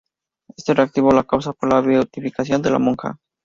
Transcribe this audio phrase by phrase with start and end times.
[0.57, 3.19] Esto reactivó la causa por la beatificación de la monja.